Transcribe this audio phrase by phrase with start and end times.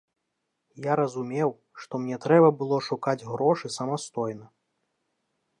[0.85, 1.51] Я разумеў,
[1.83, 4.45] што мне трэба было шукаць грошы самастойна.